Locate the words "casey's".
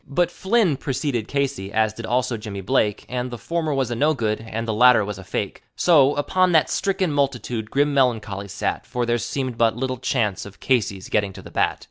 10.59-11.07